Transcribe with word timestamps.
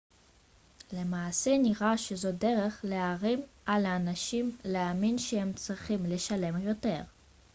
למעשה 0.93 1.57
נראה 1.57 1.97
שזו 1.97 2.31
דרך 2.31 2.79
להערים 2.83 3.41
על 3.65 3.85
אנשים 3.85 4.57
להאמין 4.65 5.17
שהם 5.17 5.53
צריכים 5.53 6.05
לשלם 6.05 6.57
יותר 6.61 7.01